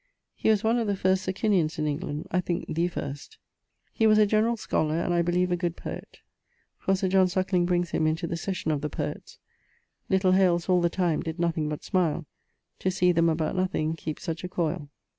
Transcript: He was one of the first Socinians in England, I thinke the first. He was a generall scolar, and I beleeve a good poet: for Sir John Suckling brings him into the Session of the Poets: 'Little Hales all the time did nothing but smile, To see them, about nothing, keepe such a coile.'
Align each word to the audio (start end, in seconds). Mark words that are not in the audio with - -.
He 0.33 0.49
was 0.49 0.63
one 0.63 0.79
of 0.79 0.87
the 0.87 0.95
first 0.95 1.23
Socinians 1.23 1.77
in 1.77 1.85
England, 1.85 2.25
I 2.31 2.41
thinke 2.41 2.65
the 2.67 2.87
first. 2.87 3.37
He 3.93 4.07
was 4.07 4.17
a 4.17 4.25
generall 4.25 4.55
scolar, 4.57 4.99
and 4.99 5.13
I 5.13 5.21
beleeve 5.21 5.51
a 5.51 5.55
good 5.55 5.77
poet: 5.77 6.21
for 6.79 6.95
Sir 6.95 7.07
John 7.07 7.27
Suckling 7.27 7.67
brings 7.67 7.91
him 7.91 8.07
into 8.07 8.25
the 8.25 8.35
Session 8.35 8.71
of 8.71 8.81
the 8.81 8.89
Poets: 8.89 9.37
'Little 10.09 10.31
Hales 10.31 10.67
all 10.67 10.81
the 10.81 10.89
time 10.89 11.21
did 11.21 11.37
nothing 11.37 11.69
but 11.69 11.83
smile, 11.83 12.25
To 12.79 12.89
see 12.89 13.11
them, 13.11 13.29
about 13.29 13.55
nothing, 13.55 13.95
keepe 13.95 14.19
such 14.19 14.43
a 14.43 14.47
coile.' 14.49 14.89